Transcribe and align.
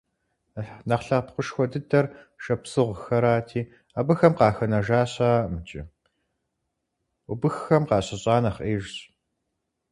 Нэхъ 0.87 1.03
лъэпкъышхуэ 1.07 1.65
дыдэр 1.71 2.05
шапсыгъхэрати, 2.43 3.61
абыхэм 3.99 4.33
къахэнэжа 4.37 5.01
щыӀэкъым 5.11 5.53
иджы, 5.59 5.81
убыххэм 7.31 7.83
къащыщӀар 7.89 8.41
нэхъ 8.43 8.59
Ӏеижщ. 8.63 8.95